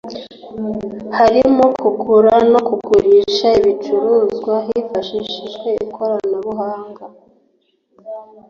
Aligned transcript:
harimo 1.17 1.65
kugura 1.81 2.35
no 2.51 2.59
kugurisha 2.67 3.47
ibicuruzwa 3.59 4.53
hifashishijwe 4.67 5.69
ikoranabuhanga 5.85 7.03